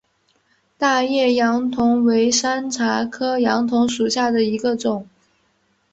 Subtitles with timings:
[0.79, 5.07] 大叶杨桐为山茶科杨桐属下的一个种。